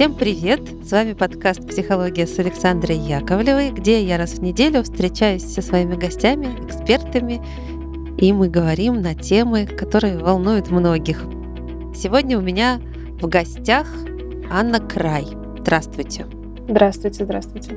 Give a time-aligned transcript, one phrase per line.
[0.00, 0.62] Всем привет!
[0.82, 5.94] С вами подкаст «Психология» с Александрой Яковлевой, где я раз в неделю встречаюсь со своими
[5.94, 7.42] гостями, экспертами,
[8.16, 11.22] и мы говорим на темы, которые волнуют многих.
[11.94, 12.80] Сегодня у меня
[13.20, 13.86] в гостях
[14.50, 15.26] Анна Край.
[15.58, 16.24] Здравствуйте.
[16.66, 17.74] Здравствуйте, здравствуйте.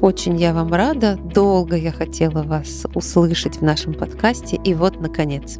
[0.00, 1.16] Очень я вам рада.
[1.16, 5.58] Долго я хотела вас услышать в нашем подкасте, и вот, наконец.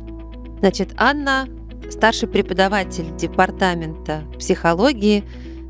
[0.61, 1.49] Значит, Анна
[1.91, 5.25] старший преподаватель Департамента психологии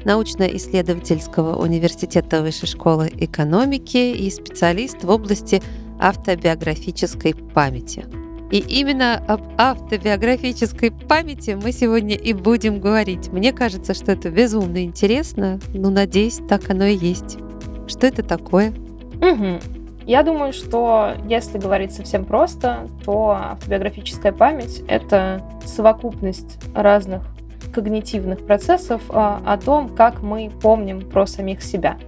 [0.05, 5.63] научно-исследовательского университета Высшей школы экономики и специалист в области
[5.99, 8.05] автобиографической памяти.
[8.51, 13.33] И именно об автобиографической памяти мы сегодня и будем говорить.
[13.33, 17.39] Мне кажется, что это безумно интересно, но надеюсь, так оно и есть.
[17.89, 18.73] Что это такое?
[19.21, 19.61] Угу.
[20.07, 27.23] Я думаю, что если говорить совсем просто, то автобиографическая память— это совокупность разных
[27.75, 31.99] когнитивных процессов а, о том, как мы помним про самих себя.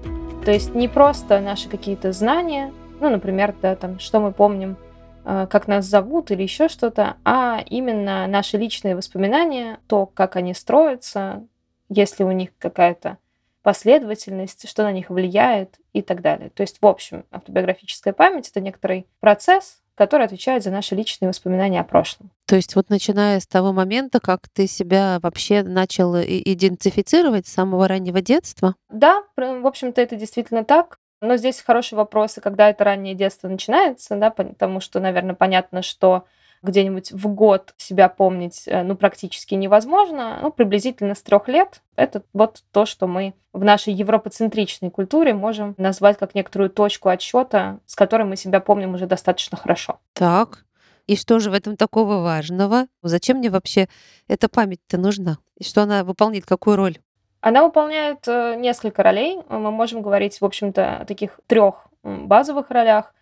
[0.44, 4.76] То есть не просто наши какие-то знания, ну, например, да, там, что мы помним,
[5.24, 10.54] а, как нас зовут или еще что-то, а именно наши личные воспоминания, то, как они
[10.54, 11.44] строятся,
[11.88, 13.18] если у них какая-то
[13.62, 16.50] последовательность, что на них влияет и так далее.
[16.50, 21.80] То есть, в общем, автобиографическая память— это некоторый процесс, который отвечает за наши личные воспоминания
[21.80, 22.30] о прошлом.
[22.46, 27.88] То есть вот начиная с того момента, как ты себя вообще начал идентифицировать с самого
[27.88, 28.76] раннего детства?
[28.88, 30.98] Да, в общем-то, это действительно так.
[31.22, 35.80] Но здесь хороший вопрос, и когда это раннее детство начинается, да, потому что, наверное, понятно,
[35.80, 36.26] что
[36.66, 40.38] где-нибудь в год себя помнить э, ну, практически невозможно.
[40.42, 45.74] Ну, приблизительно с трех лет это вот то, что мы в нашей европоцентричной культуре можем
[45.78, 49.98] назвать как некоторую точку отсчета, с которой мы себя помним уже достаточно хорошо.
[50.12, 50.66] Так,
[51.06, 52.86] и что же в этом такого важного?
[53.02, 53.88] Зачем мне вообще
[54.28, 55.38] эта память-то нужна?
[55.56, 56.98] И что она выполняет, какую роль?
[57.40, 59.38] Она выполняет э, несколько ролей.
[59.48, 63.14] Мы можем говорить, в общем-то, о таких трех базовых ролях.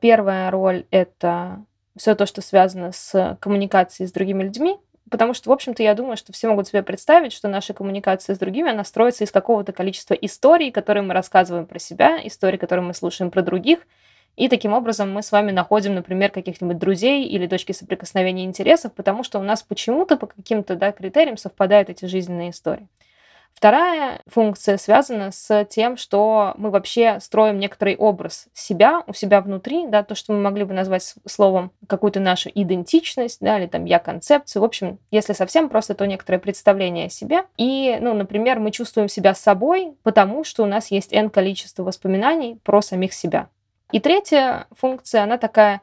[0.00, 1.64] Первая роль— это
[1.96, 4.78] все то, что связано с коммуникацией с другими людьми,
[5.10, 8.38] потому что, в общем-то, я думаю, что все могут себе представить, что наша коммуникация с
[8.38, 12.94] другими, она строится из какого-то количества историй, которые мы рассказываем про себя, истории, которые мы
[12.94, 13.80] слушаем про других,
[14.36, 19.22] и таким образом мы с вами находим, например, каких-нибудь друзей или точки соприкосновения интересов, потому
[19.22, 22.88] что у нас почему-то по каким-то да, критериям совпадают эти жизненные истории.
[23.54, 29.86] Вторая функция связана с тем, что мы вообще строим некоторый образ себя у себя внутри,
[29.86, 34.62] да, то, что мы могли бы назвать словом какую-то нашу идентичность, да, или там я-концепцию.
[34.62, 37.44] В общем, если совсем просто, то некоторое представление о себе.
[37.58, 42.58] И, ну, например, мы чувствуем себя собой, потому что у нас есть n количество воспоминаний
[42.64, 43.50] про самих себя.
[43.92, 45.82] И третья функция, она такая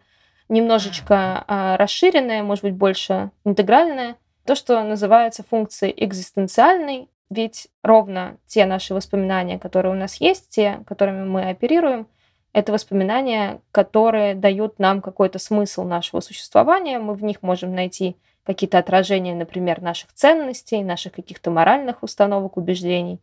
[0.49, 8.65] немножечко а, расширенная, может быть, больше интегральная, то, что называется функцией экзистенциальной ведь ровно те
[8.65, 12.07] наши воспоминания, которые у нас есть, те, которыми мы оперируем,
[12.53, 16.97] это воспоминания, которые дают нам какой-то смысл нашего существования.
[16.97, 18.15] Мы в них можем найти
[18.45, 23.19] какие-то отражения, например, наших ценностей, наших каких-то моральных установок, убеждений,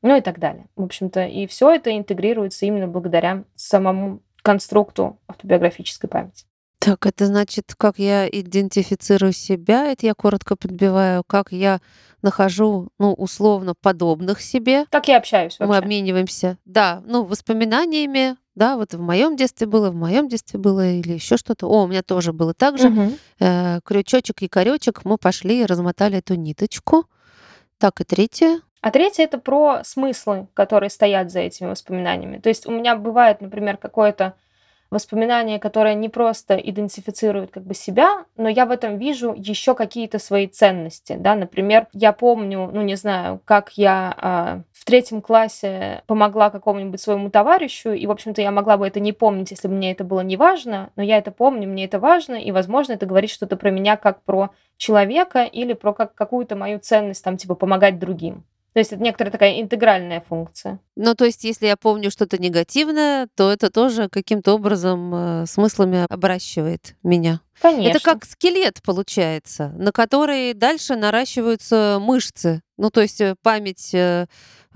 [0.00, 0.66] ну и так далее.
[0.74, 6.46] В общем-то, и все это интегрируется именно благодаря самому конструкту автобиографической памяти.
[6.84, 11.80] Так, это значит, как я идентифицирую себя, это я коротко подбиваю, как я
[12.20, 14.84] нахожу, ну, условно, подобных себе.
[14.90, 15.70] Как я общаюсь вообще.
[15.70, 20.86] Мы обмениваемся, да, ну, воспоминаниями, да, вот в моем детстве было, в моем детстве было
[20.86, 21.66] или еще что-то.
[21.68, 22.88] О, у меня тоже было так же.
[22.88, 23.12] Угу.
[23.40, 27.06] Э, крючочек и корючек, мы пошли и размотали эту ниточку.
[27.78, 28.60] Так, и третье.
[28.82, 32.38] А третье это про смыслы, которые стоят за этими воспоминаниями.
[32.38, 34.34] То есть у меня бывает, например, какое-то
[34.94, 40.18] воспоминание, которое не просто идентифицирует как бы себя, но я в этом вижу еще какие-то
[40.18, 46.02] свои ценности, да, например, я помню, ну не знаю, как я э, в третьем классе
[46.06, 49.74] помогла какому-нибудь своему товарищу, и, в общем-то, я могла бы это не помнить, если бы
[49.74, 53.06] мне это было не важно, но я это помню, мне это важно, и, возможно, это
[53.06, 57.54] говорит что-то про меня как про человека или про как какую-то мою ценность, там, типа,
[57.54, 58.44] помогать другим.
[58.74, 60.80] То есть это некоторая такая интегральная функция.
[60.96, 66.04] Ну, то есть, если я помню что-то негативное, то это тоже каким-то образом э, смыслами
[66.08, 67.40] обращивает меня.
[67.60, 67.88] Конечно.
[67.88, 72.62] Это как скелет получается, на который дальше наращиваются мышцы.
[72.76, 74.26] Ну, то есть э, память, э,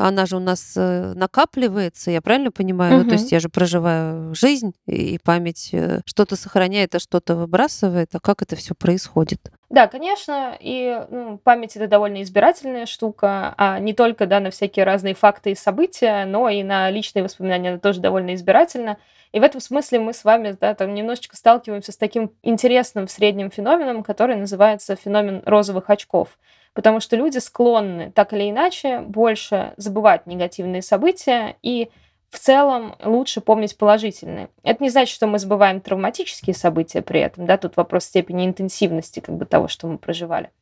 [0.06, 2.94] она же у нас э, накапливается, я правильно понимаю?
[2.94, 3.02] Угу.
[3.02, 5.74] Ну, то есть я же проживаю жизнь, и память
[6.06, 8.14] что-то сохраняет, а что-то выбрасывает.
[8.14, 9.50] А как это все происходит?
[9.70, 14.84] Да, конечно, и ну, память это довольно избирательная штука, а не только да, на всякие
[14.86, 18.96] разные факты и события, но и на личные воспоминания она тоже довольно избирательна.
[19.32, 23.10] И в этом смысле мы с вами да, там немножечко сталкиваемся с таким интересным в
[23.10, 26.38] среднем феноменом, который называется феномен розовых очков.
[26.78, 31.90] Потому что люди склонны так или иначе больше забывать негативные события и
[32.30, 34.48] в целом лучше помнить положительные.
[34.62, 39.18] Это не значит, что мы забываем травматические события при этом, да, тут вопрос степени интенсивности
[39.18, 40.52] как бы того, что мы проживали.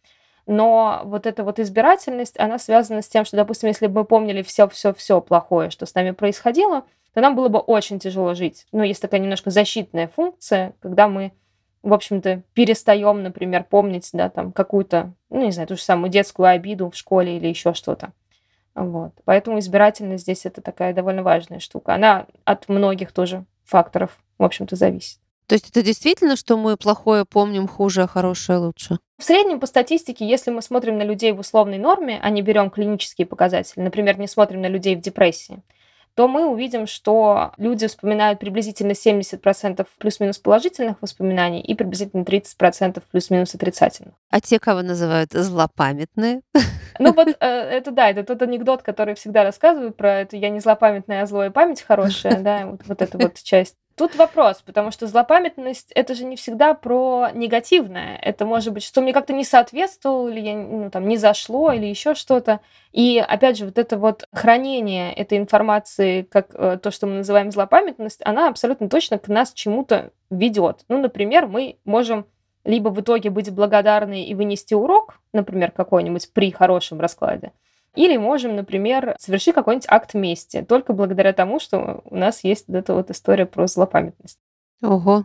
[0.46, 4.40] Но вот эта вот избирательность, она связана с тем, что, допустим, если бы мы помнили
[4.40, 8.66] все-все-все плохое, что с нами происходило, то нам было бы очень тяжело жить.
[8.72, 11.32] Ну, есть такая немножко защитная функция, когда мы,
[11.86, 16.48] в общем-то, перестаем, например, помнить, да, там, какую-то, ну, не знаю, ту же самую детскую
[16.48, 18.12] обиду в школе или еще что-то.
[18.74, 19.12] Вот.
[19.24, 21.94] Поэтому избирательность здесь это такая довольно важная штука.
[21.94, 25.20] Она от многих тоже факторов, в общем-то, зависит.
[25.46, 28.98] То есть это действительно, что мы плохое помним хуже, а хорошее лучше?
[29.16, 32.68] В среднем по статистике, если мы смотрим на людей в условной норме, а не берем
[32.68, 35.62] клинические показатели, например, не смотрим на людей в депрессии,
[36.16, 43.54] то мы увидим, что люди вспоминают приблизительно 70% плюс-минус положительных воспоминаний и приблизительно 30% плюс-минус
[43.54, 44.14] отрицательных.
[44.30, 46.40] А те, кого называют злопамятные?
[46.98, 50.60] Ну вот э, это да, это тот анекдот, который всегда рассказывают про это «я не
[50.60, 53.76] злопамятная, а злая память хорошая», да, вот, вот эта вот часть.
[53.96, 58.18] Тут вопрос, потому что злопамятность это же не всегда про негативное.
[58.18, 61.86] Это может быть, что мне как-то не соответствовало, или я, ну, там, не зашло, или
[61.86, 62.60] еще что-то.
[62.92, 67.50] И опять же, вот это вот хранение этой информации, как э, то, что мы называем
[67.50, 70.84] злопамятность, она абсолютно точно к нас чему-то ведет.
[70.88, 72.26] Ну, например, мы можем
[72.64, 77.52] либо в итоге быть благодарны и вынести урок, например, какой-нибудь при хорошем раскладе,
[77.96, 82.76] или можем, например, совершить какой-нибудь акт мести, только благодаря тому, что у нас есть вот
[82.76, 84.38] эта вот история про злопамятность.
[84.82, 85.24] Ого.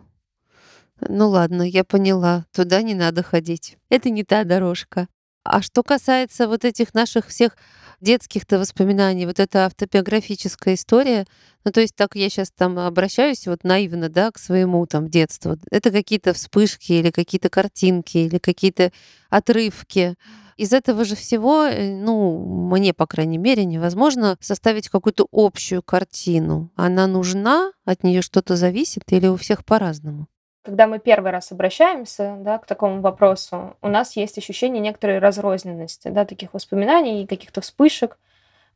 [1.00, 2.46] Ну ладно, я поняла.
[2.52, 3.76] Туда не надо ходить.
[3.90, 5.08] Это не та дорожка.
[5.44, 7.56] А что касается вот этих наших всех
[8.00, 11.26] детских-то воспоминаний, вот эта автобиографическая история,
[11.64, 15.56] ну то есть так я сейчас там обращаюсь вот наивно, да, к своему там детству.
[15.70, 18.92] Это какие-то вспышки или какие-то картинки или какие-то
[19.30, 20.14] отрывки
[20.56, 26.70] из этого же всего, э, ну, мне, по крайней мере, невозможно составить какую-то общую картину.
[26.76, 30.26] Она нужна, от нее что-то зависит или у всех по-разному?
[30.64, 36.08] Когда мы первый раз обращаемся да, к такому вопросу, у нас есть ощущение некоторой разрозненности,
[36.08, 38.16] да, таких воспоминаний и каких-то вспышек.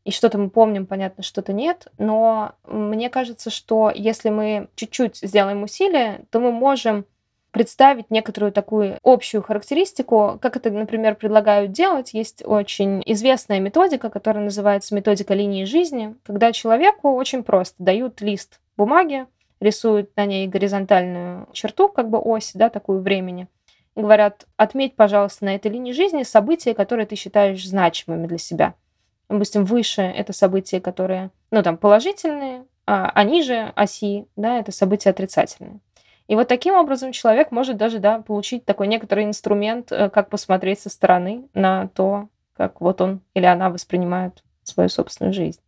[0.05, 1.87] И что-то мы помним, понятно, что-то нет.
[1.99, 7.07] Но мне кажется, что если мы чуть-чуть сделаем усилия, то мы можем
[7.57, 12.13] представить некоторую такую общую характеристику, как это, например, предлагают делать.
[12.13, 18.61] Есть очень известная методика, которая называется методика линии жизни, когда человеку очень просто дают лист
[18.77, 19.25] бумаги,
[19.59, 23.49] рисуют на ней горизонтальную черту, как бы ось, да, такую времени,
[23.95, 28.75] и говорят, отметь, пожалуйста, на этой линии жизни события, которые ты считаешь значимыми для себя.
[29.31, 35.09] Допустим, выше это события, которые, ну, там, положительные, а, а ниже оси, да, это события
[35.09, 35.81] отрицательные.
[36.29, 40.81] И вот таким образом человек может даже да, получить такой некоторый инструмент, э, как посмотреть
[40.81, 45.61] со стороны на то, как вот он или она воспринимает свою собственную жизнь.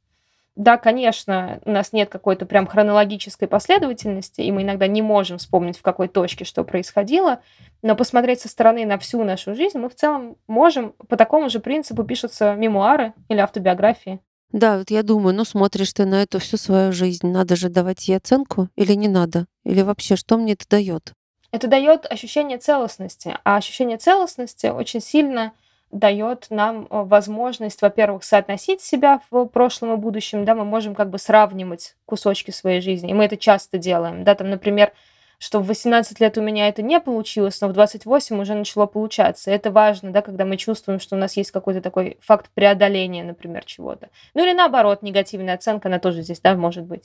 [0.59, 5.79] Да, конечно, у нас нет какой-то прям хронологической последовательности, и мы иногда не можем вспомнить,
[5.79, 7.39] в какой точке что происходило,
[7.81, 10.95] но посмотреть со стороны на всю нашу жизнь мы в целом можем.
[11.09, 14.19] По такому же принципу пишутся мемуары или автобиографии.
[14.53, 18.09] Да, вот я думаю, ну смотришь ты на эту всю свою жизнь, надо же давать
[18.09, 19.47] ей оценку или не надо?
[19.65, 21.13] Или вообще, что мне это дает?
[21.51, 25.53] Это дает ощущение целостности, а ощущение целостности очень сильно
[25.91, 31.09] дает нам э, возможность, во-первых, соотносить себя в прошлом и будущем, да, мы можем как
[31.09, 34.93] бы сравнивать кусочки своей жизни, и мы это часто делаем, да, там, например,
[35.39, 39.51] что в 18 лет у меня это не получилось, но в 28 уже начало получаться.
[39.51, 43.65] Это важно, да, когда мы чувствуем, что у нас есть какой-то такой факт преодоления, например,
[43.65, 44.09] чего-то.
[44.35, 47.05] Ну или наоборот, негативная оценка, она тоже здесь, да, может быть.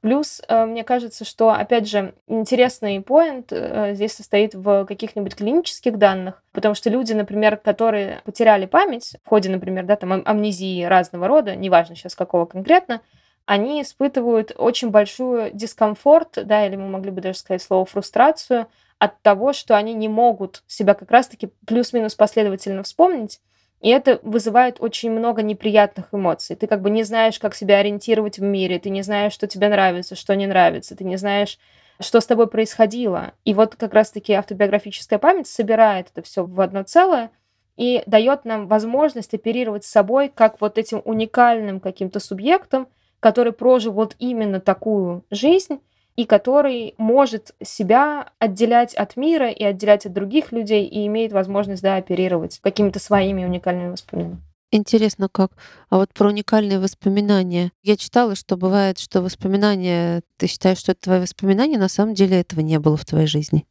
[0.00, 5.98] Плюс, э, мне кажется, что, опять же, интересный поинт э, здесь состоит в каких-нибудь клинических
[5.98, 11.26] данных, потому что люди, например, которые потеряли память в ходе, например, да, там амнезии разного
[11.26, 13.00] рода, неважно сейчас какого конкретно,
[13.48, 18.66] они испытывают очень большой дискомфорт, да, или мы могли бы даже сказать слово фрустрацию
[18.98, 23.40] от того, что они не могут себя как раз-таки плюс-минус последовательно вспомнить,
[23.80, 26.56] и это вызывает очень много неприятных эмоций.
[26.56, 29.70] Ты как бы не знаешь, как себя ориентировать в мире, ты не знаешь, что тебе
[29.70, 31.58] нравится, что не нравится, ты не знаешь,
[32.00, 33.32] что с тобой происходило.
[33.46, 37.30] И вот как раз-таки автобиографическая память собирает это все в одно целое
[37.78, 42.88] и дает нам возможность оперировать с собой как вот этим уникальным каким-то субъектом,
[43.20, 45.80] который прожил вот именно такую жизнь
[46.16, 51.82] и который может себя отделять от мира и отделять от других людей и имеет возможность,
[51.82, 54.42] да, оперировать какими-то своими уникальными воспоминаниями.
[54.70, 55.52] Интересно как.
[55.88, 57.72] А вот про уникальные воспоминания.
[57.82, 62.40] Я читала, что бывает, что воспоминания, ты считаешь, что это твои воспоминания, на самом деле
[62.40, 63.64] этого не было в твоей жизни.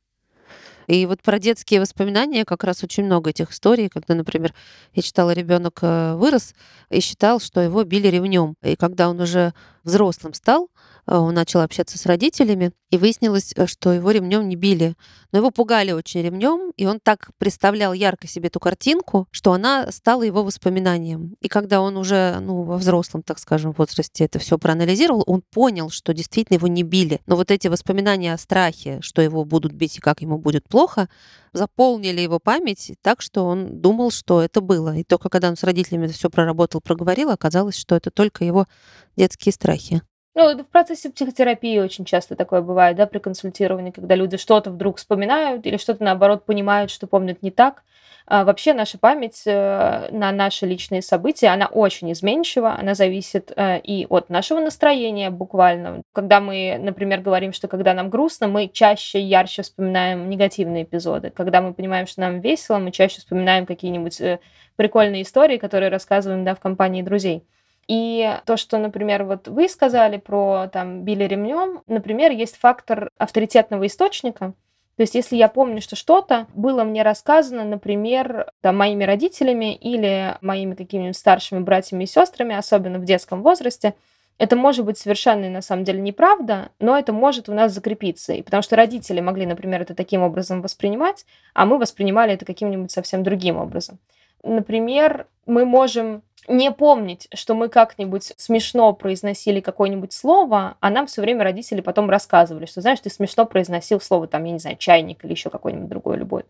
[0.87, 4.53] И вот про детские воспоминания как раз очень много этих историй, когда, например,
[4.93, 6.55] я читала, ребенок э, вырос
[6.89, 8.55] и считал, что его били ремнем.
[8.63, 9.53] И когда он уже
[9.87, 10.69] взрослым стал,
[11.07, 14.95] э, он начал общаться с родителями, и выяснилось, э, что его ремнем не били.
[15.31, 19.91] Но его пугали очень ремнем, и он так представлял ярко себе эту картинку, что она
[19.91, 21.35] стала его воспоминанием.
[21.41, 25.89] И когда он уже ну, во взрослом, так скажем, возрасте это все проанализировал, он понял,
[25.89, 27.19] что действительно его не били.
[27.25, 31.09] Но вот эти воспоминания о страхе, что его будут бить и как ему будет плохо,
[31.57, 34.95] заполнили его память так, что он думал, что это было.
[34.95, 38.67] И только когда он с родителями это все проработал, проговорил, оказалось, что это только его
[39.15, 40.01] детские страхи.
[40.39, 44.97] Ну, в процессе психотерапии очень часто такое бывает, да, при консультировании, когда люди что-то вдруг
[44.97, 47.81] вспоминают или что-то, наоборот, понимают, что помнят не так.
[48.27, 53.79] А вообще наша память э, на наши личные события, она очень изменчива, она зависит э,
[53.79, 56.03] и от нашего настроения буквально.
[56.13, 61.31] Когда мы, например, говорим, что когда нам грустно, мы чаще, ярче вспоминаем негативные эпизоды.
[61.31, 64.39] Когда мы понимаем, что нам весело, мы чаще вспоминаем какие-нибудь э,
[64.75, 67.43] прикольные истории, которые рассказываем да, в компании друзей.
[67.87, 73.87] И то, что, например, вот вы сказали про там били ремнем, например, есть фактор авторитетного
[73.87, 74.53] источника.
[74.97, 80.35] То есть, если я помню, что что-то было мне рассказано, например, там, моими родителями или
[80.41, 83.93] моими какими-нибудь старшими братьями и сестрами, особенно в детском возрасте,
[84.39, 88.33] это может быть совершенно на самом деле неправда, но это может у нас закрепиться.
[88.33, 92.91] И потому что родители могли, например, это таким образом воспринимать, а мы воспринимали это каким-нибудь
[92.91, 93.99] совсем другим образом.
[94.43, 101.21] Например, мы можем не помнить, что мы как-нибудь смешно произносили какое-нибудь слово, а нам все
[101.21, 105.23] время родители потом рассказывали, что, знаешь, ты смешно произносил слово, там, я не знаю, чайник
[105.23, 106.45] или еще какое-нибудь другое любое.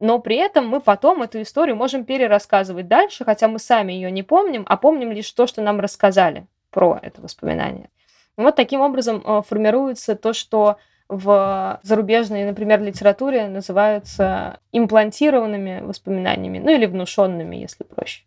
[0.00, 4.22] Но при этом мы потом эту историю можем перерассказывать дальше, хотя мы сами ее не
[4.22, 7.90] помним, а помним лишь то, что нам рассказали про это воспоминание.
[8.36, 16.70] Вот таким образом э, формируется то, что в зарубежной, например, литературе называются имплантированными воспоминаниями, ну
[16.70, 18.22] или внушенными, если проще.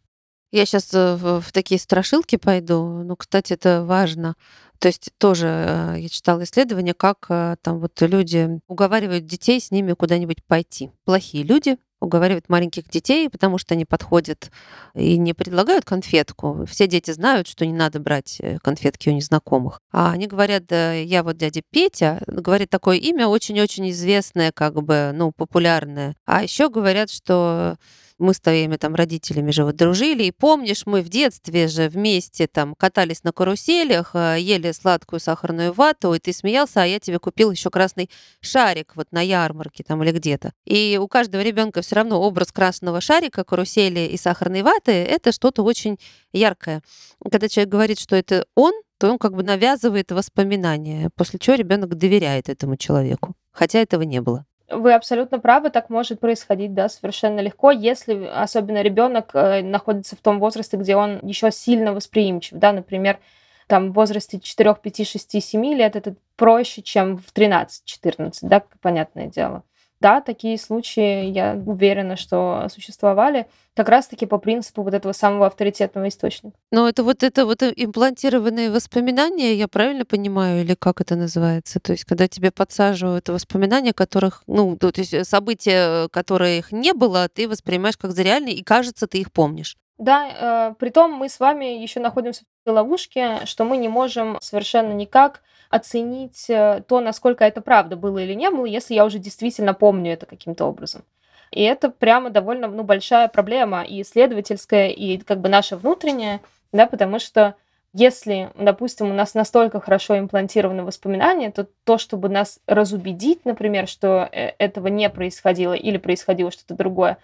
[0.55, 3.03] Я сейчас э, в, в такие страшилки пойду.
[3.03, 4.35] Ну, кстати, это важно.
[4.79, 9.69] То есть тоже э, я читала исследования, как э, там вот люди уговаривают детей с
[9.69, 10.91] ними куда-нибудь пойти.
[11.03, 14.49] Плохие люди уговаривают маленьких детей, потому что они подходят
[14.93, 16.65] и не предлагают конфетку.
[16.69, 19.81] Все дети знают, что не надо брать конфетки у незнакомых.
[19.91, 25.11] А они говорят, да, я вот дядя Петя, говорит такое имя очень-очень известное, как бы,
[25.13, 26.15] ну, популярное.
[26.25, 27.75] А еще говорят, что
[28.17, 32.47] мы с твоими там родителями же вот дружили, и помнишь, мы в детстве же вместе
[32.47, 37.19] там катались на каруселях, э, ели сладкую сахарную вату, и ты смеялся, а я тебе
[37.19, 38.09] купил еще красный
[38.41, 40.53] шарик вот на ярмарке там или где-то.
[40.65, 45.63] И у каждого ребенка все равно образ красного шарика, карусели и сахарной ваты— это что-то
[45.63, 45.99] очень
[46.31, 46.81] яркое.
[47.23, 51.95] Когда человек говорит, что это он, то он как бы навязывает воспоминания, после чего ребенок
[51.95, 54.45] доверяет этому человеку, хотя этого не было.
[54.69, 60.19] Вы абсолютно правы, так может происходить, да, совершенно легко, если особенно ребенок э, находится в
[60.19, 63.19] том возрасте, где он еще сильно восприимчив, да, например,
[63.67, 69.27] там в возрасте 4, 5, 6, 7 лет это проще, чем в 13-14, да, понятное
[69.27, 69.63] дело.
[70.01, 76.07] Да, такие случаи, я уверена, что существовали как раз-таки по принципу вот этого самого авторитетного
[76.07, 76.57] источника.
[76.71, 81.79] Но это вот это вот имплантированные воспоминания, я правильно понимаю, или как это называется?
[81.79, 87.27] То есть, когда тебе подсаживают воспоминания, которых, ну, то есть э, события, которых не было,
[87.27, 89.75] ты воспринимаешь как за реальные, и кажется, ты их помнишь.
[89.97, 94.91] Да, э, притом мы с вами еще находимся в ловушке, что мы не можем совершенно
[94.91, 99.73] никак оценить э, то, насколько это правда было или не было, если я уже действительно
[99.73, 101.03] помню это каким-то образом.
[101.51, 106.41] И это прямо довольно ну, большая проблема и исследовательская, и как бы наша внутренняя,
[106.73, 107.55] да, потому что
[107.93, 114.27] если, допустим, у нас настолько хорошо имплантированы воспоминания, то то, чтобы нас разубедить, например, что
[114.29, 117.17] э, этого не происходило или происходило что-то другое,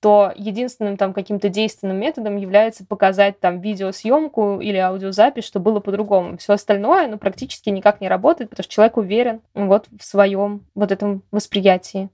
[0.00, 6.36] то единственным там каким-то действенным методом является показать там видеосъемку или аудиозапись, что было по-другому.
[6.36, 10.92] Все остальное, ну, практически никак не работает, потому что человек уверен вот в своем вот
[10.92, 12.10] этом восприятии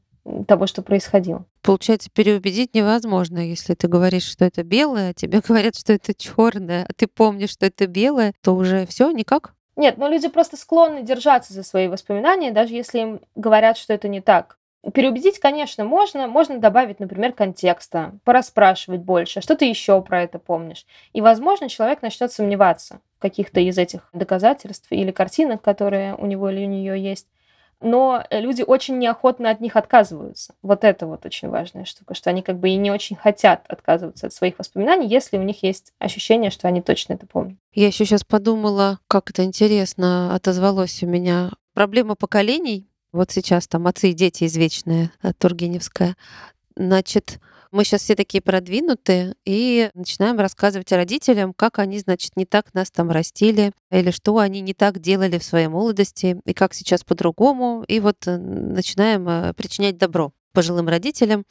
[0.47, 1.45] того, что происходило.
[1.63, 6.87] Получается, переубедить невозможно, если ты говоришь, что это белое, а тебе говорят, что это черное,
[6.89, 9.55] а ты помнишь, что это белое, то уже все никак.
[9.77, 14.09] Нет, но люди просто склонны держаться за свои воспоминания, даже если им говорят, что это
[14.09, 14.59] не так.
[14.95, 16.27] Переубедить, конечно, можно.
[16.27, 20.87] Можно добавить, например, контекста, пораспрашивать больше, что ты еще про это помнишь.
[21.13, 26.49] И, возможно, человек начнет сомневаться в каких-то из этих доказательств или картинок, которые у него
[26.49, 27.27] или у нее есть.
[27.83, 30.55] Но люди очень неохотно от них отказываются.
[30.61, 34.27] Вот это вот очень важная штука, что они как бы и не очень хотят отказываться
[34.27, 37.57] от своих воспоминаний, если у них есть ощущение, что они точно это помнят.
[37.73, 41.53] Я еще сейчас подумала, как это интересно отозвалось у меня.
[41.73, 46.17] Проблема поколений Вот сейчас там отцы и дети извечные, э, Тургеневская.
[46.77, 47.41] Значит,
[47.73, 52.91] мы сейчас все такие продвинутые и начинаем рассказывать родителям, как они, значит, не так нас
[52.91, 57.85] там растили, или что они не так делали в своей молодости, и как сейчас по-другому.
[57.87, 61.45] И вот э, начинаем э, причинять добро пожилым родителям,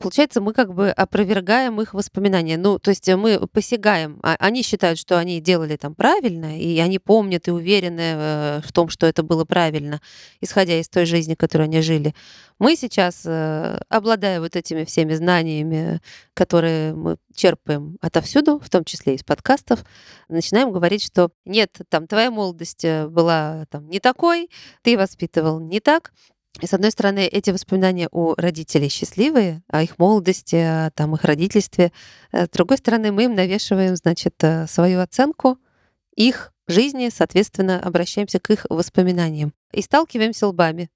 [0.00, 2.56] Получается, мы как бы опровергаем их воспоминания.
[2.56, 4.18] Ну, то есть мы посягаем.
[4.22, 8.72] А они считают, что они делали там правильно, и они помнят и уверены э, в
[8.72, 10.00] том, что это было правильно,
[10.40, 12.14] исходя из той жизни, которой они жили.
[12.58, 16.00] Мы сейчас, э, обладая вот этими всеми знаниями,
[16.32, 19.84] которые мы черпаем отовсюду, в том числе из подкастов,
[20.30, 24.48] начинаем говорить, что нет, там твоя молодость э, была там не такой,
[24.80, 26.12] ты воспитывал не так,
[26.60, 31.24] и с одной стороны, эти воспоминания у родителей счастливые, о их молодости, о там, их
[31.24, 31.92] родительстве.
[32.32, 35.58] Э, с другой стороны, мы им навешиваем, значит, э, свою оценку
[36.16, 40.90] их жизни, соответственно, обращаемся к их воспоминаниям и сталкиваемся лбами.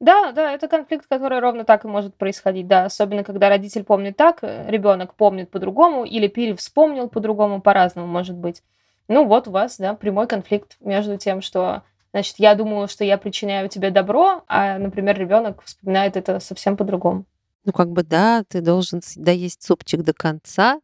[0.00, 4.16] Да, да, это конфликт, который ровно так и может происходить, да, особенно когда родитель помнит
[4.16, 8.64] так, э, ребенок помнит по-другому или перевспомнил по-другому, по-разному может быть.
[9.06, 13.16] Ну вот у вас, да, прямой конфликт между тем, что Значит, я думаю, что я
[13.16, 17.24] причиняю тебе добро, а, например, ребенок вспоминает это совсем по-другому.
[17.64, 20.80] Ну, как бы да, ты должен доесть супчик до конца,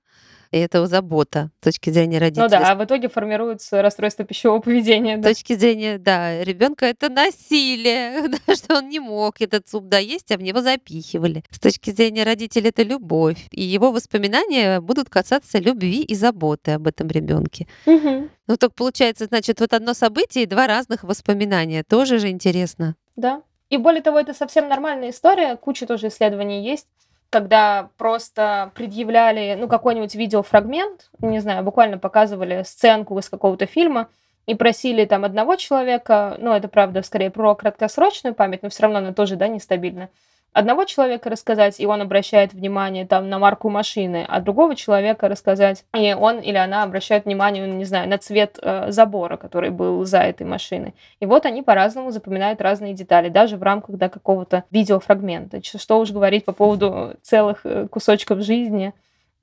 [0.51, 2.45] и это забота с точки зрения родителей.
[2.45, 5.17] Ну да, а в итоге формируется расстройство пищевого поведения.
[5.17, 5.33] Да.
[5.33, 10.37] С точки зрения, да, ребенка это насилие, что он не мог этот суп доесть, а
[10.37, 11.45] в него запихивали.
[11.51, 13.39] С точки зрения родителей это любовь.
[13.51, 17.67] И его воспоминания будут касаться любви и заботы об этом ребенке.
[17.87, 18.29] Угу.
[18.47, 21.85] Ну так получается, значит, вот одно событие и два разных воспоминания.
[21.85, 22.97] Тоже же интересно.
[23.17, 23.43] Да.
[23.69, 25.57] И более того, это совсем нормальная история.
[25.57, 26.87] Куча тоже исследований есть
[27.31, 34.09] когда просто предъявляли, ну, какой-нибудь видеофрагмент, не знаю, буквально показывали сценку из какого-то фильма,
[34.47, 38.99] и просили там одного человека, ну, это правда скорее про краткосрочную память, но все равно
[38.99, 40.09] она тоже, да, нестабильна,
[40.53, 45.85] одного человека рассказать, и он обращает внимание там на марку машины, а другого человека рассказать,
[45.97, 50.05] и он или она обращает внимание, ну, не знаю, на цвет э, забора, который был
[50.05, 50.95] за этой машиной.
[51.21, 55.61] И вот они по-разному запоминают разные детали, даже в рамках да, какого-то видеофрагмента.
[55.63, 58.93] Что уж говорить по поводу целых э, кусочков жизни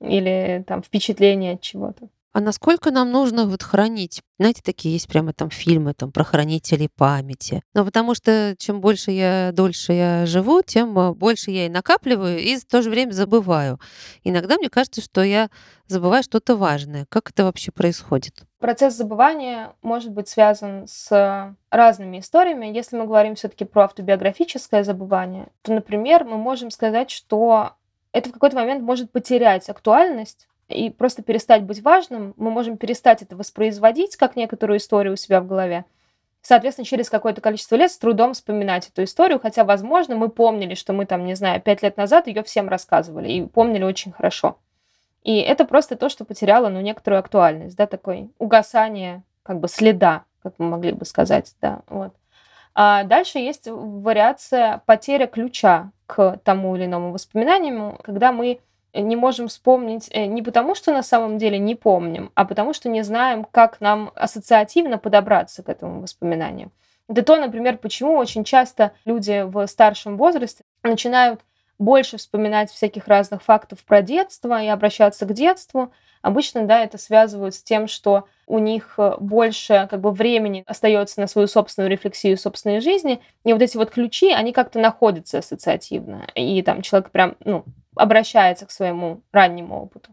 [0.00, 2.08] или там впечатления от чего-то.
[2.36, 4.20] А насколько нам нужно вот хранить?
[4.38, 7.62] Знаете, такие есть прямо там фильмы там, про хранителей памяти.
[7.72, 12.38] Ну, потому что чем больше я, дольше я живу, тем а, больше я и накапливаю,
[12.38, 13.80] и в то же время забываю.
[14.22, 15.48] Иногда мне кажется, что я
[15.86, 17.06] забываю что-то важное.
[17.08, 18.42] Как это вообще происходит?
[18.58, 22.66] Процесс забывания может быть связан с разными историями.
[22.66, 27.76] Если мы говорим все-таки про автобиографическое забывание, то, например, мы можем сказать, что
[28.12, 33.22] это в какой-то момент может потерять актуальность, и просто перестать быть важным, мы можем перестать
[33.22, 35.84] это воспроизводить, как некоторую историю у себя в голове.
[36.42, 40.92] Соответственно, через какое-то количество лет с трудом вспоминать эту историю, хотя, возможно, мы помнили, что
[40.92, 44.58] мы там, не знаю, пять лет назад ее всем рассказывали и помнили очень хорошо.
[45.22, 50.24] И это просто то, что потеряло, ну, некоторую актуальность, да, такое угасание как бы следа,
[50.42, 52.12] как мы могли бы сказать, да, вот.
[52.76, 58.60] А дальше есть вариация потеря ключа к тому или иному воспоминанию, когда мы
[59.00, 62.88] не можем вспомнить э, не потому, что на самом деле не помним, а потому что
[62.88, 66.70] не знаем, как нам ассоциативно подобраться к этому воспоминанию.
[67.08, 71.40] Это то, например, почему очень часто люди в старшем возрасте начинают
[71.78, 75.92] больше вспоминать всяких разных фактов про детство и обращаться к детству.
[76.22, 81.20] Обычно, да, это связывают с тем, что у них э, больше как бы времени остается
[81.20, 86.26] на свою собственную рефлексию собственной жизни, и вот эти вот ключи, они как-то находятся ассоциативно,
[86.34, 87.64] и там человек прям, ну,
[87.96, 90.12] обращается к своему раннему опыту.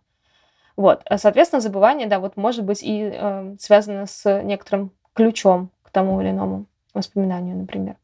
[0.75, 5.91] Вот, а, соответственно, забывание, да, вот может быть и э, связано с некоторым ключом к
[5.91, 7.95] тому или иному воспоминанию, например.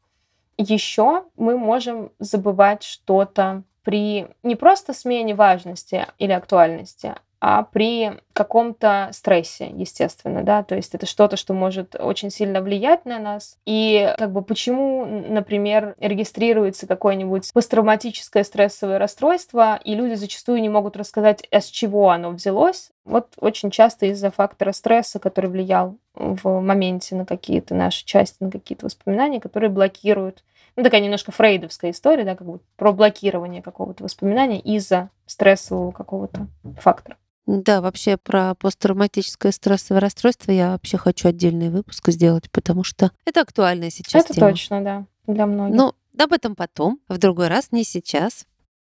[0.56, 9.08] Еще мы можем забывать что-то при не просто смене важности или актуальности, а при каком-то
[9.12, 13.56] стрессе, естественно, да, то есть это что-то, что может очень сильно влиять на нас.
[13.64, 20.96] И как бы почему, например, регистрируется какое-нибудь посттравматическое стрессовое расстройство, и люди зачастую не могут
[20.96, 22.90] рассказать, а с чего оно взялось.
[23.04, 28.50] Вот очень часто из-за фактора стресса, который влиял в моменте на какие-то наши части, на
[28.50, 30.44] какие-то воспоминания, которые блокируют
[30.76, 36.46] ну, такая немножко фрейдовская история, да, как бы про блокирование какого-то воспоминания из-за стрессового какого-то
[36.78, 37.16] фактора.
[37.58, 43.40] Да, вообще про посттравматическое стрессовое расстройство я вообще хочу отдельный выпуск сделать, потому что это
[43.40, 44.50] актуальная сейчас Это тема.
[44.50, 45.76] точно, да, для многих.
[45.76, 48.46] Ну, об этом потом, в другой раз, не сейчас.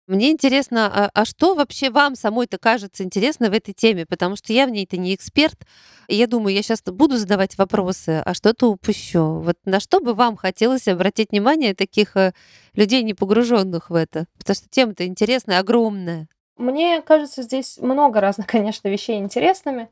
[0.08, 4.06] Мне интересно, а, а что вообще вам самой-то кажется интересно в этой теме?
[4.06, 5.66] Потому что я в ней-то не эксперт.
[6.08, 9.40] И я думаю, я сейчас буду задавать вопросы, а что-то упущу.
[9.40, 12.34] Вот на что бы вам хотелось обратить внимание таких э,
[12.74, 14.26] людей, не погруженных в это?
[14.38, 16.28] Потому что тема-то интересная, огромная.
[16.60, 19.90] Мне кажется, здесь много разных, конечно, вещей интересными.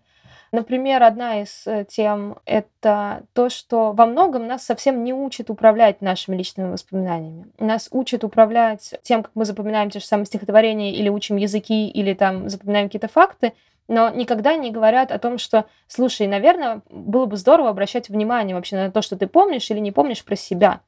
[0.52, 6.02] Например, одна из э, тем— это то, что во многом нас совсем не учат управлять
[6.02, 7.48] нашими личными воспоминаниями.
[7.58, 12.14] Нас учат управлять тем, как мы запоминаем те же самые стихотворения или учим языки, или
[12.14, 13.54] там запоминаем какие-то факты,
[13.90, 18.76] но никогда не говорят о том, что, слушай, наверное, было бы здорово обращать внимание вообще
[18.76, 20.82] на то, что ты помнишь или не помнишь про себя.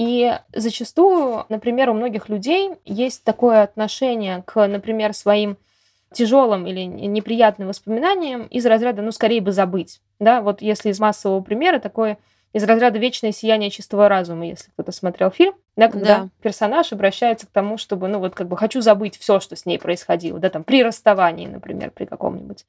[0.00, 5.58] И зачастую, например, у многих людей есть такое отношение к, например, своим
[6.14, 10.00] тяжелым или неприятным воспоминаниям из разряда, ну, скорее бы забыть.
[10.18, 12.16] Да, вот если из массового примера такое
[12.54, 16.28] из разряда вечное сияние чистого разума, если кто-то смотрел фильм, да, когда да.
[16.40, 19.78] персонаж обращается к тому, чтобы, ну, вот как бы хочу забыть все, что с ней
[19.78, 22.64] происходило, да, там, при расставании, например, при каком-нибудь.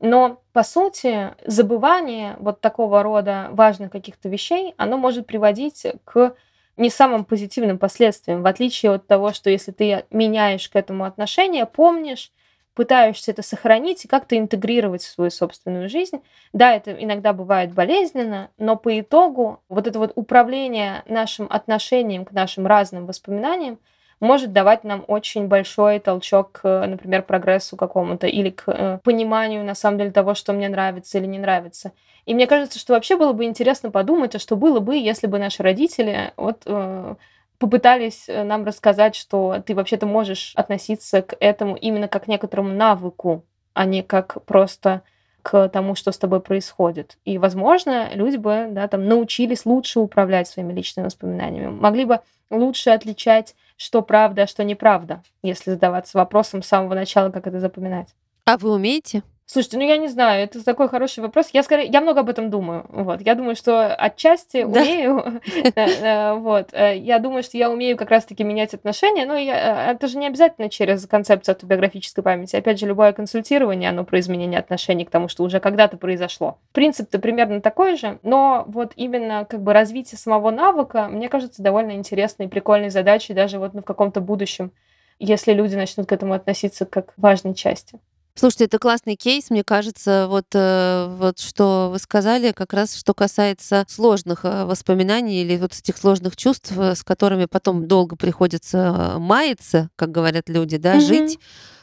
[0.00, 6.34] Но, по сути, забывание вот такого рода важных каких-то вещей, оно может приводить к
[6.76, 11.66] не самым позитивным последствиям, в отличие от того, что если ты меняешь к этому отношение,
[11.66, 12.32] помнишь,
[12.74, 16.20] пытаешься это сохранить и как-то интегрировать в свою собственную жизнь.
[16.52, 22.32] Да, это иногда бывает болезненно, но по итогу вот это вот управление нашим отношением к
[22.32, 23.78] нашим разным воспоминаниям
[24.20, 29.98] может давать нам очень большой толчок например, прогрессу какому-то или к э, пониманию, на самом
[29.98, 31.92] деле, того, что мне нравится или не нравится.
[32.24, 35.38] И мне кажется, что вообще было бы интересно подумать, а что было бы, если бы
[35.38, 37.14] наши родители вот э,
[37.58, 42.70] попытались э, нам рассказать, что ты вообще-то можешь относиться к этому именно как к некоторому
[42.70, 45.02] навыку, а не как просто
[45.42, 47.18] к тому, что с тобой происходит.
[47.24, 52.90] И, возможно, люди бы да, там, научились лучше управлять своими личными воспоминаниями, могли бы лучше
[52.90, 58.14] отличать, что правда, а что неправда, если задаваться вопросом с самого начала, как это запоминать.
[58.44, 59.22] А вы умеете?
[59.48, 61.50] Слушайте, ну я не знаю, это такой хороший вопрос.
[61.52, 62.84] Я скорее, я много об этом думаю.
[62.88, 64.80] Вот, я думаю, что отчасти да.
[64.80, 65.40] умею.
[65.76, 70.08] Э, вот, э, я думаю, что я умею как раз-таки менять отношения, но э, это
[70.08, 72.56] же не обязательно через концепцию автобиографической памяти.
[72.56, 76.58] Опять же, любое консультирование, оно про изменение отношений к тому, что уже когда-то произошло.
[76.72, 81.92] Принцип-то примерно такой же, но вот именно как бы развитие самого навыка, мне кажется, довольно
[81.92, 84.72] интересной и прикольной задачей даже вот в каком-то будущем,
[85.20, 88.00] если люди начнут к этому относиться как к важной части.
[88.38, 93.14] Слушайте, это классный кейс, мне кажется, вот, э, вот что вы сказали, как раз что
[93.14, 99.14] касается сложных э, воспоминаний или вот этих сложных чувств, э, с которыми потом долго приходится
[99.18, 101.00] маяться, как говорят люди, да, mm-hmm.
[101.00, 101.38] жить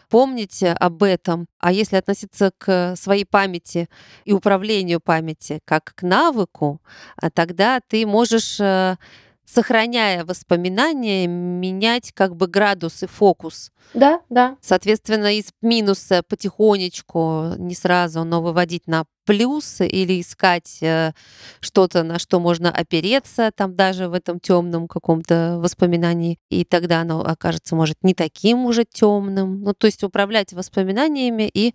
[0.09, 1.47] помните об этом.
[1.57, 3.89] А если относиться к своей памяти
[4.23, 6.83] и управлению памяти как к навыку,
[7.33, 8.59] тогда ты можешь
[9.45, 13.71] сохраняя воспоминания, менять как бы градус и фокус.
[13.93, 14.57] Да, да.
[14.61, 21.11] Соответственно, из минуса потихонечку, не сразу, но выводить на плюс или искать э,
[21.59, 27.21] что-то, на что можно опереться, там даже в этом темном каком-то воспоминании, и тогда оно
[27.21, 29.61] окажется, может, не таким уже темным.
[29.61, 31.73] Ну, то есть управлять воспоминаниями и,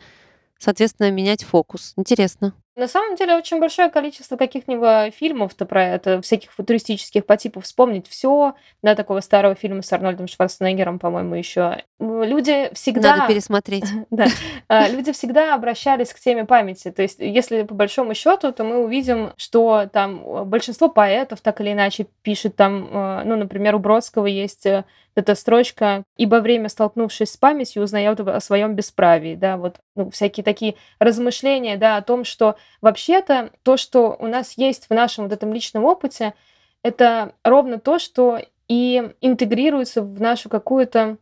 [0.59, 1.93] соответственно, менять фокус.
[1.97, 2.55] Интересно.
[2.79, 8.07] На самом деле очень большое количество каких-нибудь фильмов-то про это, всяких футуристических по типу «Вспомнить
[8.07, 11.83] все», да, такого старого фильма с Арнольдом Шварценеггером, по-моему, еще.
[11.99, 13.17] Люди всегда...
[13.17, 13.85] Надо пересмотреть.
[14.11, 14.27] Да.
[14.69, 16.91] А, люди всегда обращались к теме памяти.
[16.93, 21.73] То есть, если по большому счету, то мы увидим, что там большинство поэтов так или
[21.73, 27.33] иначе пишет там, а, ну, например, у Бродского есть э, эта строчка «Ибо время, столкнувшись
[27.33, 29.35] с памятью, узнает о своем бесправии».
[29.35, 34.55] Да, вот ну, всякие такие размышления да, о том, что вообще-то то, что у нас
[34.57, 36.35] есть в нашем вот этом личном опыте,
[36.83, 41.19] это ровно то, что и интегрируется в нашу какую-то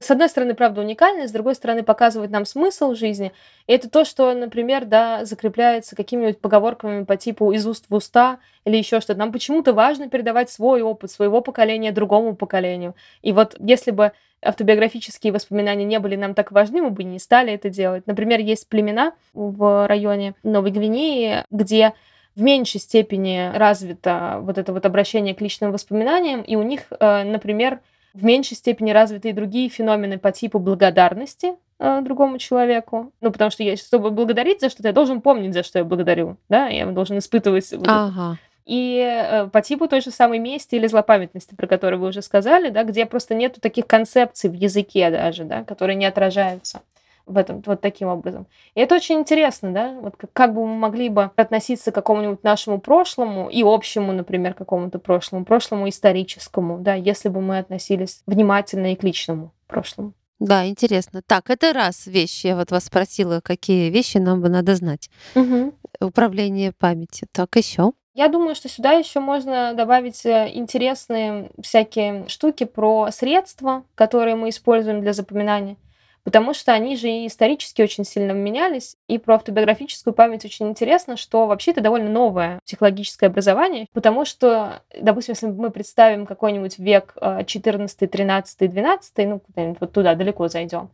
[0.00, 3.32] с одной стороны, правда, уникальность, с другой стороны, показывает нам смысл жизни.
[3.66, 8.38] И это то, что, например, да, закрепляется какими-нибудь поговорками по типу из уст в уста
[8.64, 9.18] или еще что-то.
[9.18, 12.94] Нам почему-то важно передавать свой опыт, своего поколения другому поколению.
[13.22, 17.52] И вот если бы автобиографические воспоминания не были нам так важны, мы бы не стали
[17.52, 18.06] это делать.
[18.06, 21.94] Например, есть племена в районе Новой Гвинеи, где
[22.34, 27.24] в меньшей степени развито вот это вот обращение к личным воспоминаниям, и у них, э,
[27.24, 27.80] например,
[28.14, 33.12] в меньшей степени развиты и другие феномены по типу благодарности э, другому человеку.
[33.20, 36.36] Ну, потому что я, чтобы благодарить за что-то, я должен помнить, за что я благодарю.
[36.48, 37.72] Да, я должен испытывать...
[37.86, 38.38] Ага.
[38.68, 42.68] И э, по типу той же самой мести или злопамятности, про которую вы уже сказали,
[42.68, 46.82] да, где просто нету таких концепций в языке даже, да, которые не отражаются.
[47.24, 48.46] в этом вот таким образом.
[48.74, 52.42] И это очень интересно, да, вот как, как бы мы могли бы относиться к какому-нибудь
[52.42, 58.92] нашему прошлому и общему, например, какому-то прошлому, прошлому историческому, да, если бы мы относились внимательно
[58.92, 60.12] и к личному прошлому.
[60.40, 61.22] Да, интересно.
[61.26, 62.44] Так, это раз вещь.
[62.44, 65.10] Я вот вас спросила, какие вещи нам бы надо знать.
[65.34, 65.74] Угу.
[66.00, 67.28] Управление памятью.
[67.32, 67.92] Так, еще.
[68.18, 74.48] Я думаю, что сюда еще можно добавить э, интересные всякие штуки про средства, которые мы
[74.48, 75.76] используем для запоминания
[76.24, 78.96] потому что они же и исторически очень сильно менялись.
[79.06, 84.82] И про автобиографическую память очень интересно, что вообще это довольно новое психологическое образование, потому что,
[85.00, 87.14] допустим, если мы представим какой-нибудь век
[87.46, 90.90] 14, 13, 12, ну, куда-нибудь вот туда далеко зайдем,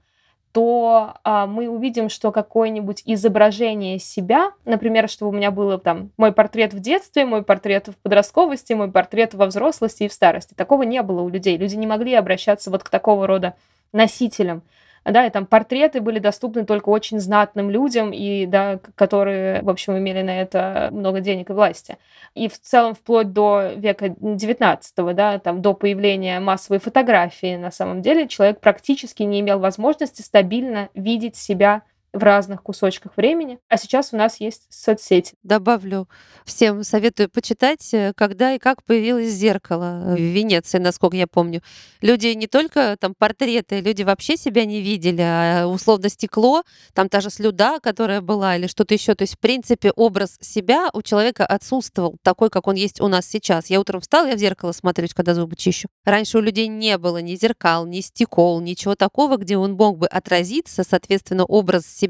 [0.54, 6.30] то а, мы увидим, что какое-нибудь изображение себя, например, что у меня было там мой
[6.30, 10.54] портрет в детстве, мой портрет в подростковости, мой портрет во взрослости и в старости.
[10.54, 11.56] Такого не было у людей.
[11.56, 13.54] Люди не могли обращаться вот к такого рода
[13.92, 14.62] носителям
[15.12, 19.98] да, и там портреты были доступны только очень знатным людям, и, да, которые, в общем,
[19.98, 21.98] имели на это много денег и власти.
[22.34, 28.02] И в целом вплоть до века 19 да, там, до появления массовой фотографии, на самом
[28.02, 31.82] деле, человек практически не имел возможности стабильно видеть себя
[32.14, 33.58] в разных кусочках времени.
[33.68, 35.34] А сейчас у нас есть соцсети.
[35.42, 36.08] Добавлю,
[36.44, 41.60] всем советую почитать, э, когда и как появилось зеркало в Венеции, насколько я помню.
[42.00, 47.20] Люди не только там портреты, люди вообще себя не видели, а условно стекло, там та
[47.20, 49.14] же слюда, которая была, или что-то еще.
[49.14, 53.26] То есть, в принципе, образ себя у человека отсутствовал такой, как он есть у нас
[53.26, 53.70] сейчас.
[53.70, 55.88] Я утром встала, я в зеркало смотрюсь, когда зубы чищу.
[56.04, 60.06] Раньше у людей не было ни зеркал, ни стекол, ничего такого, где он мог бы
[60.06, 62.03] отразиться, соответственно, образ себя,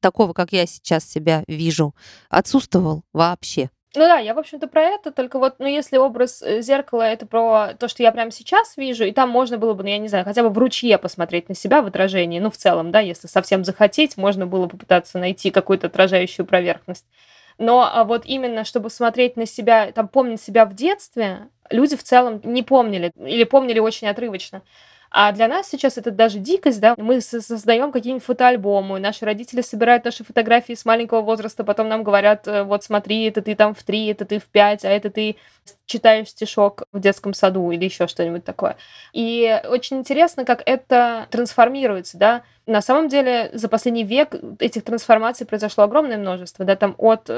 [0.00, 1.94] такого, как я сейчас себя вижу,
[2.28, 3.70] отсутствовал вообще.
[3.96, 7.26] Ну да, я, в общем-то, про это, только вот, ну, если образ э, зеркала это
[7.26, 10.08] про то, что я прямо сейчас вижу, и там можно было бы, ну, я не
[10.08, 13.28] знаю, хотя бы в ручье посмотреть на себя в отражении, ну, в целом, да, если
[13.28, 17.06] совсем захотеть, можно было попытаться найти какую-то отражающую поверхность.
[17.58, 22.02] Но а вот именно, чтобы смотреть на себя, там, помнить себя в детстве, люди в
[22.02, 24.62] целом не помнили или помнили очень отрывочно.
[25.16, 30.04] А для нас сейчас это даже дикость, да, мы создаем какие-нибудь фотоальбомы, наши родители собирают
[30.04, 33.82] наши фотографии с маленького возраста, потом нам говорят, э, вот смотри, это ты там в
[33.84, 35.36] три, это ты в пять, а это ты
[35.86, 38.76] читаешь стишок в детском саду или еще что-нибудь такое.
[39.12, 42.42] И очень интересно, как это трансформируется, да.
[42.66, 47.30] На самом деле за последний век этих трансформаций произошло огромное множество, да, там от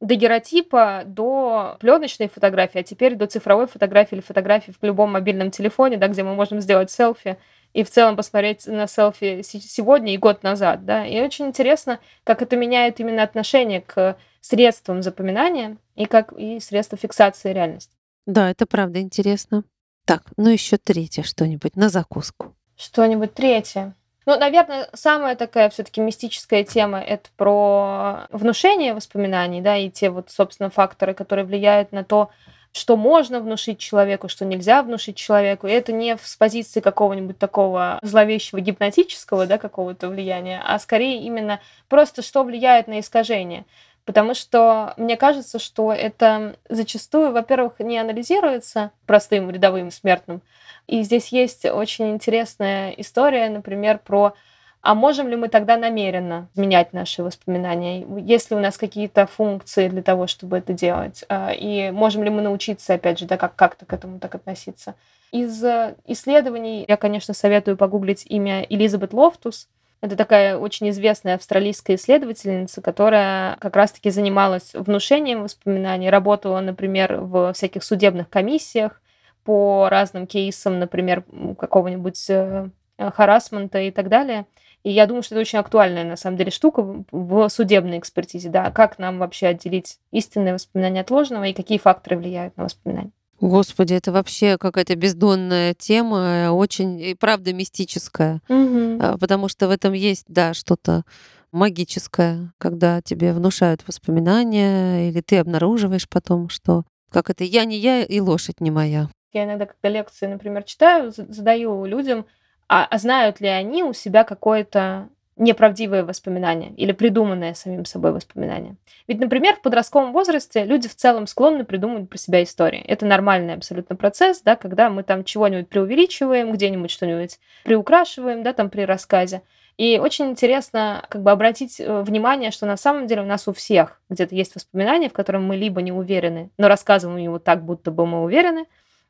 [0.00, 5.50] э, дагеротипа до пленочной фотографии, а теперь до цифровой фотографии или фотографии в любом мобильном
[5.50, 7.36] телефоне, да, где мы можем сделать селфи
[7.72, 11.06] и в целом посмотреть на селфи сегодня и год назад, да.
[11.06, 16.98] И очень интересно, как это меняет именно отношение к средствам запоминания и как и средства
[16.98, 17.94] фиксации реальности.
[18.26, 19.64] Да, это правда интересно.
[20.06, 22.54] Так, ну еще третье что-нибудь на закуску.
[22.76, 23.94] Что-нибудь третье.
[24.26, 30.30] Ну, наверное, самая такая все-таки мистическая тема это про внушение воспоминаний, да, и те вот,
[30.30, 32.30] собственно, факторы, которые влияют на то,
[32.72, 35.66] что можно внушить человеку, что нельзя внушить человеку.
[35.66, 41.60] И это не с позиции какого-нибудь такого зловещего гипнотического, да, какого-то влияния, а скорее именно
[41.88, 43.64] просто что влияет на искажение.
[44.04, 50.42] Потому что мне кажется, что это зачастую, во-первых, не анализируется простым рядовым смертным,
[50.86, 54.34] и здесь есть очень интересная история, например, про
[54.82, 58.06] а можем ли мы тогда намеренно менять наши воспоминания?
[58.18, 61.24] Есть ли у нас какие-то функции для того, чтобы это делать?
[61.28, 64.94] А, и можем ли мы научиться, опять же, да, как- как-то к этому так относиться?
[65.32, 69.68] Из э, исследований я, конечно, советую погуглить имя Элизабет Лофтус.
[70.00, 77.52] Это такая очень известная австралийская исследовательница, которая как раз-таки занималась внушением воспоминаний, работала, например, в
[77.52, 79.02] всяких судебных комиссиях,
[79.44, 81.24] по разным кейсам, например,
[81.58, 84.46] какого-нибудь э, харасмента и так далее.
[84.82, 88.70] И я думаю, что это очень актуальная, на самом деле, штука в судебной экспертизе, да,
[88.70, 93.12] как нам вообще отделить истинное воспоминание от ложного и какие факторы влияют на воспоминание.
[93.40, 98.98] Господи, это вообще какая-то бездонная тема, очень и правда мистическая, угу.
[99.18, 101.04] потому что в этом есть, да, что-то
[101.52, 108.02] магическое, когда тебе внушают воспоминания, или ты обнаруживаешь потом, что как это я не я
[108.02, 109.08] и лошадь не моя.
[109.32, 112.26] Я иногда, когда лекции, например, читаю, задаю людям,
[112.68, 115.08] а, а знают ли они у себя какое-то
[115.40, 118.76] неправдивое воспоминание или придуманное самим собой воспоминание.
[119.08, 122.80] Ведь, например, в подростковом возрасте люди в целом склонны придумывать про себя истории.
[122.80, 128.68] Это нормальный абсолютно процесс, да, когда мы там чего-нибудь преувеличиваем, где-нибудь что-нибудь приукрашиваем, да, там
[128.68, 129.42] при рассказе.
[129.78, 133.54] И очень интересно как бы обратить э, внимание, что на самом деле у нас у
[133.54, 137.90] всех где-то есть воспоминания, в котором мы либо не уверены, но рассказываем его так, будто
[137.90, 138.66] бы мы уверены,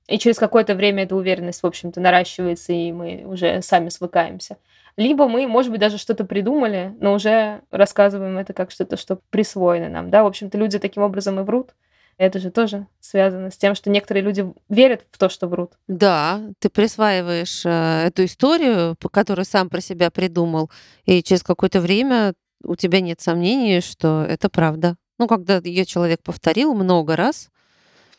[0.07, 4.59] и через какое-то время эта уверенность, в общем-то, наращивается, и мы уже сами свыкаемся.
[4.97, 9.89] Либо мы, может быть, даже что-то придумали, но уже рассказываем это как что-то, что присвоено
[9.89, 10.23] нам, да.
[10.23, 11.75] В общем-то, люди таким образом и врут.
[12.19, 15.73] Это же тоже связано с тем, что некоторые люди верят в то, что врут.
[15.89, 20.71] Да, ты присваиваешь э, эту историю, по которой сам про себя придумал,
[21.07, 24.97] и через какое-то время у тебя нет сомнений, что это правда.
[25.19, 27.49] Ну, когда ее человек повторил много раз,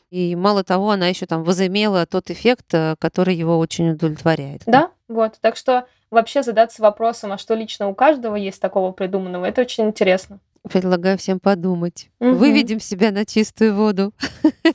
[0.09, 4.63] и мало того, она еще там возымела тот эффект, э, который его очень удовлетворяет.
[4.65, 5.35] Да, вот.
[5.41, 9.85] Так что вообще задаться вопросом, а что лично у каждого есть такого придуманного, это очень
[9.85, 10.39] интересно.
[10.63, 12.09] Предлагаю всем подумать.
[12.19, 12.33] Угу.
[12.33, 14.13] Выведем себя на чистую воду.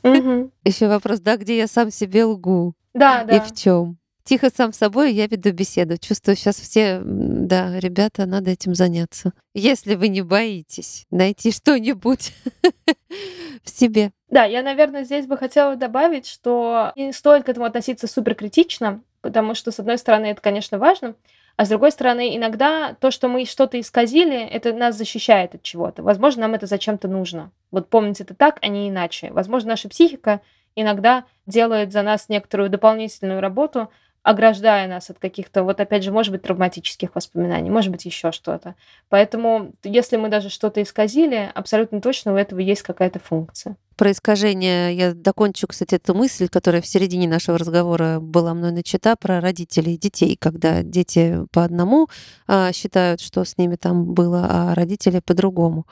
[0.02, 0.50] Угу.
[0.64, 2.74] Еще вопрос, да, где я сам себе лгу?
[2.92, 3.36] Да, да.
[3.36, 3.98] И в чем?
[4.24, 5.96] Тихо сам с собой я веду беседу.
[5.98, 9.32] Чувствую, сейчас все, да, ребята, надо этим заняться.
[9.54, 12.32] Если вы не боитесь найти что-нибудь
[13.62, 14.10] в себе.
[14.28, 19.00] Да, я, наверное, здесь бы хотела добавить, что не стоит к этому относиться супер критично,
[19.26, 21.16] потому что, с одной стороны, это, конечно, важно,
[21.56, 26.02] а с другой стороны, иногда то, что мы что-то исказили, это нас защищает от чего-то.
[26.02, 27.50] Возможно, нам это зачем-то нужно.
[27.72, 29.32] Вот помнить это так, а не иначе.
[29.32, 30.42] Возможно, наша психика
[30.76, 33.90] иногда делает за нас некоторую дополнительную работу,
[34.26, 38.74] ограждая нас от каких-то, вот опять же, может быть, травматических воспоминаний, может быть, еще что-то.
[39.08, 43.76] Поэтому, если мы даже что-то исказили, абсолютно точно у этого есть какая-то функция.
[43.94, 49.14] Про искажение я докончу, кстати, эту мысль, которая в середине нашего разговора была мной начата,
[49.14, 52.08] про родителей и детей, когда дети по одному
[52.48, 55.86] а, считают, что с ними там было, а родители по-другому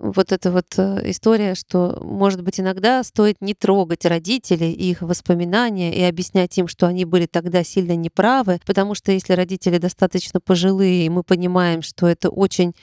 [0.00, 5.02] вот эта вот э, история, что, может быть, иногда стоит не трогать родителей и их
[5.02, 10.40] воспоминания и объяснять им, что они были тогда сильно неправы, потому что если родители достаточно
[10.40, 12.74] пожилые, и мы понимаем, что это очень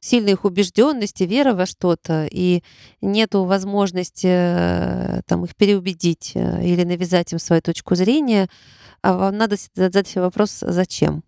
[0.00, 2.62] сильная их убежденность и вера во что-то, и
[3.00, 8.48] нету возможности э, там, их переубедить э, или навязать им свою точку зрения,
[9.00, 11.24] а вам надо задать себе вопрос, зачем?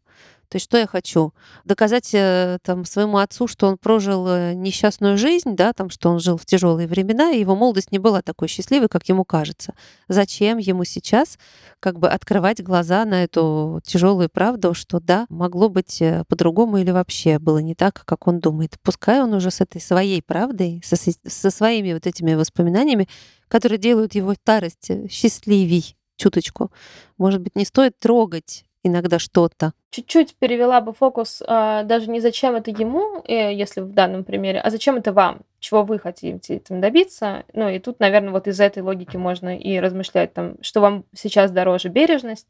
[0.48, 1.34] То есть что я хочу?
[1.64, 6.20] Доказать э, там, своему отцу, что он прожил э, несчастную жизнь, да, там, что он
[6.20, 9.74] жил в тяжелые времена, и его молодость не была такой счастливой, как ему кажется.
[10.08, 11.38] Зачем ему сейчас
[11.80, 16.92] как бы открывать глаза на эту тяжелую правду, что да, могло быть э, по-другому или
[16.92, 18.76] вообще было не так, как он думает.
[18.82, 23.06] Пускай он уже с этой своей правдой, со, со своими вот этими воспоминаниями,
[23.48, 26.72] которые делают его старость счастливей, чуточку.
[27.18, 29.72] Может быть, не стоит трогать иногда что-то.
[29.90, 34.60] Чуть-чуть перевела бы фокус а, даже не зачем это ему, э, если в данном примере,
[34.60, 37.44] а зачем это вам, чего вы хотите этим добиться.
[37.52, 41.50] Ну и тут, наверное, вот из этой логики можно и размышлять, там, что вам сейчас
[41.50, 42.46] дороже бережность,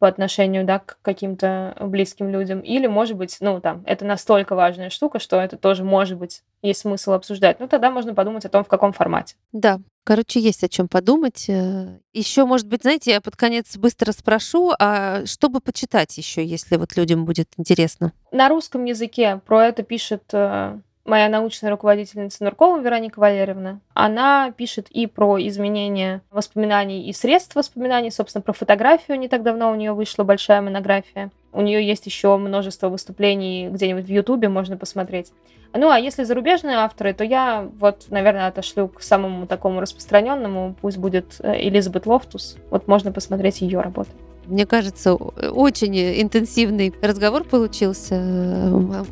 [0.00, 2.60] по отношению, да, к каким-то близким людям.
[2.60, 6.80] Или, может быть, ну, там, это настолько важная штука, что это тоже, может быть, есть
[6.80, 7.60] смысл обсуждать.
[7.60, 9.36] Ну, тогда можно подумать о том, в каком формате.
[9.52, 11.44] Да, короче, есть о чем подумать.
[11.50, 16.42] Э, еще, может быть, знаете, я под конец быстро спрошу, а что бы почитать еще,
[16.42, 18.12] если вот людям будет интересно?
[18.32, 20.78] На русском языке про это пишет э,
[21.10, 28.10] моя научная руководительница Нуркова Вероника Валерьевна, она пишет и про изменение воспоминаний и средств воспоминаний,
[28.10, 31.30] собственно, про фотографию не так давно у нее вышла большая монография.
[31.52, 35.32] У нее есть еще множество выступлений где-нибудь в Ютубе, можно посмотреть.
[35.72, 40.98] Ну, а если зарубежные авторы, то я вот, наверное, отошлю к самому такому распространенному, пусть
[40.98, 42.56] будет э, Элизабет Лофтус.
[42.70, 44.10] Вот можно посмотреть ее работы.
[44.46, 48.16] Мне кажется, очень интенсивный разговор получился.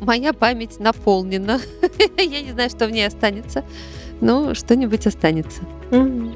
[0.01, 1.59] Моя память наполнена.
[2.17, 3.63] Я не знаю, что в ней останется,
[4.21, 5.61] но что-нибудь останется.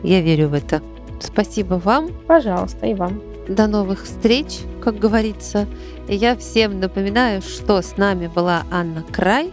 [0.04, 0.82] Я верю в это.
[1.20, 2.10] Спасибо вам.
[2.28, 3.22] Пожалуйста, и вам.
[3.48, 5.68] До новых встреч, как говорится.
[6.08, 9.52] Я всем напоминаю, что с нами была Анна Край,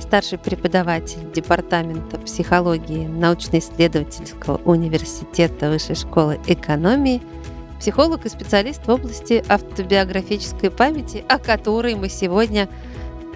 [0.00, 7.22] старший преподаватель Департамента психологии научно-исследовательского университета Высшей школы экономии–
[7.80, 12.68] психолог и специалист в области автобиографической памяти, о которой мы сегодня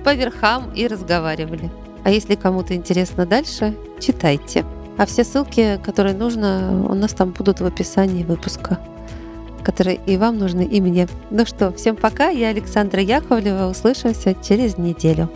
[0.04, 1.70] по верхам и разговаривали.
[2.04, 4.64] А если кому-то интересно дальше, читайте.
[4.98, 8.78] А все ссылки, которые нужно, у нас там будут в описании выпуска,
[9.64, 11.08] которые и вам нужны, и мне.
[11.30, 12.28] Ну что, всем пока.
[12.28, 13.68] Я Александра Яковлева.
[13.68, 15.30] Услышимся через неделю.